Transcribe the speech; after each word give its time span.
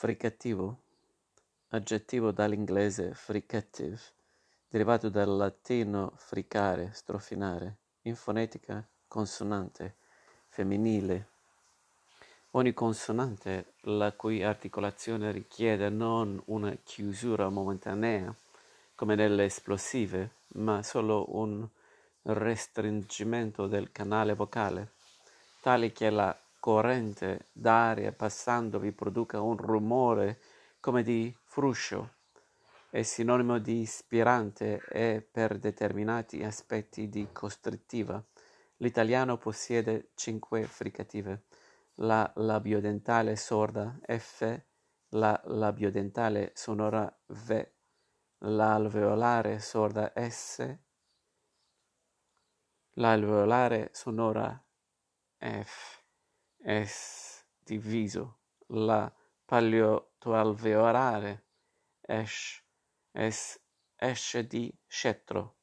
Fricativo, 0.00 0.76
aggettivo 1.70 2.30
dall'inglese 2.30 3.14
fricative, 3.14 3.98
derivato 4.68 5.08
dal 5.08 5.28
latino 5.28 6.12
fricare, 6.14 6.92
strofinare, 6.92 7.78
in 8.02 8.14
fonetica 8.14 8.86
consonante, 9.08 9.96
femminile. 10.50 11.26
Ogni 12.52 12.72
consonante 12.74 13.72
la 13.80 14.12
cui 14.12 14.44
articolazione 14.44 15.32
richiede 15.32 15.88
non 15.88 16.40
una 16.44 16.76
chiusura 16.84 17.48
momentanea, 17.48 18.32
come 18.94 19.16
nelle 19.16 19.46
esplosive, 19.46 20.30
ma 20.58 20.80
solo 20.84 21.36
un 21.36 21.68
restringimento 22.22 23.66
del 23.66 23.90
canale 23.90 24.34
vocale, 24.34 24.92
tale 25.60 25.90
che 25.90 26.08
la 26.08 26.38
corrente 26.68 27.46
d'aria 27.50 28.12
passandovi 28.12 28.92
produca 28.92 29.40
un 29.40 29.56
rumore 29.56 30.38
come 30.80 31.02
di 31.02 31.34
fruscio. 31.44 32.16
È 32.90 33.00
sinonimo 33.00 33.56
di 33.56 33.80
ispirante 33.80 34.82
e 34.90 35.26
per 35.32 35.58
determinati 35.58 36.44
aspetti 36.44 37.08
di 37.08 37.28
costrittiva. 37.32 38.22
L'italiano 38.76 39.38
possiede 39.38 40.10
cinque 40.14 40.64
fricative. 40.64 41.44
La 42.00 42.30
labiodentale 42.36 43.34
sorda 43.36 43.98
F, 44.06 44.60
la 45.12 45.40
labiodentale 45.46 46.52
sonora 46.54 47.10
V, 47.28 47.66
l'alveolare 48.40 49.58
sorda 49.58 50.12
S, 50.14 50.76
l'alveolare 52.92 53.88
sonora 53.94 54.62
F. 55.38 56.06
Es 56.68 57.46
diviso, 57.64 58.40
la 58.68 59.08
paleotoalveolare 59.46 61.30
es, 62.02 62.62
es 63.14 63.38
esce 63.96 64.42
di 64.44 64.78
scettro. 64.86 65.57